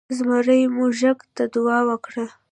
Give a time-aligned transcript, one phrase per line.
[0.17, 2.25] زمري موږک ته دعا وکړه.